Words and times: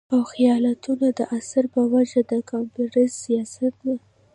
او 0.13 0.19
خياالتو 0.31 0.91
د 1.19 1.21
اثر 1.37 1.63
پۀ 1.73 1.81
وجه 1.93 2.21
د 2.29 2.31
قامپرست 2.49 3.15
سياست 3.23 3.75
نه 3.85 3.95